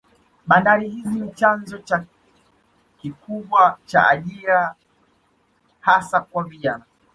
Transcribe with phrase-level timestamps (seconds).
[0.47, 2.03] Bandari hizi ni chanzo cha
[2.97, 4.75] kikubwa cha ajira
[5.79, 6.83] hasa kwa vijana